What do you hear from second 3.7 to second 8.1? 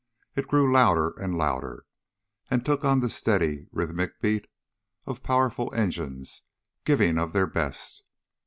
rhythmic beat of powerful engines giving of their best.